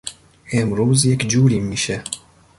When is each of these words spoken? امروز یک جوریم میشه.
امروز 0.53 1.05
یک 1.05 1.27
جوریم 1.29 1.63
میشه. 1.63 2.03